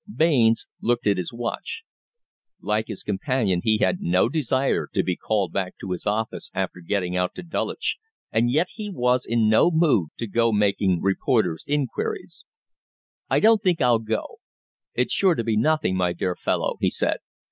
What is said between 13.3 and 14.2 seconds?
don't think I'll